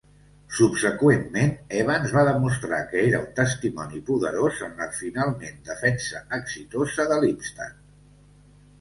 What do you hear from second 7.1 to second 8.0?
de Lipstadt.